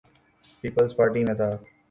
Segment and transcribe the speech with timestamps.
[0.61, 1.49] Peoples Party میں تھا۔